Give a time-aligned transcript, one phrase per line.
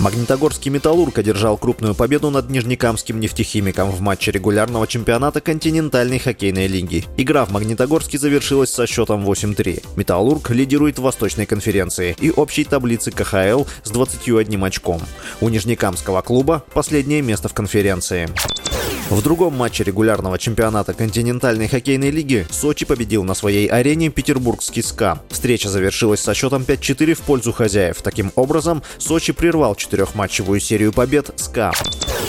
[0.00, 7.04] Магнитогорский «Металлург» одержал крупную победу над Нижнекамским нефтехимиком в матче регулярного чемпионата континентальной хоккейной лиги.
[7.16, 9.82] Игра в Магнитогорске завершилась со счетом 8-3.
[9.96, 15.02] «Металлург» лидирует в Восточной конференции и общей таблице КХЛ с 21 очком.
[15.40, 18.28] У Нижнекамского клуба последнее место в конференции.
[19.10, 25.22] В другом матче регулярного чемпионата континентальной хоккейной лиги Сочи победил на своей арене петербургский СКА.
[25.30, 28.02] Встреча завершилась со счетом 5-4 в пользу хозяев.
[28.02, 31.72] Таким образом, Сочи прервал четырехматчевую серию побед СКА.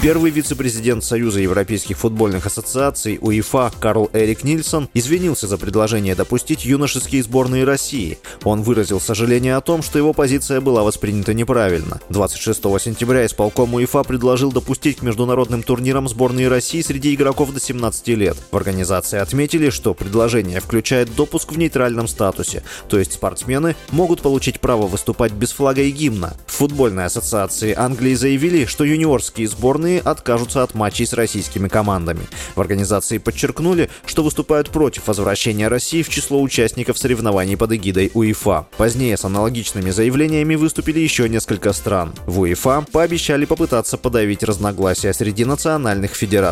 [0.00, 7.22] Первый вице-президент Союза европейских футбольных ассоциаций УЕФА Карл Эрик Нильсон извинился за предложение допустить юношеские
[7.22, 8.18] сборные России.
[8.42, 12.00] Он выразил сожаление о том, что его позиция была воспринята неправильно.
[12.08, 18.08] 26 сентября исполком УЕФА предложил допустить к международным турнирам сборные России среди игроков до 17
[18.08, 18.36] лет.
[18.50, 24.60] В организации отметили, что предложение включает допуск в нейтральном статусе, то есть спортсмены могут получить
[24.60, 26.34] право выступать без флага и гимна.
[26.46, 32.26] В футбольной ассоциации Англии заявили, что юниорские сборные откажутся от матчей с российскими командами.
[32.54, 38.66] В организации подчеркнули, что выступают против возвращения России в число участников соревнований под эгидой УЕФА.
[38.76, 42.12] Позднее с аналогичными заявлениями выступили еще несколько стран.
[42.26, 46.51] В УЕФА пообещали попытаться подавить разногласия среди национальных федераций.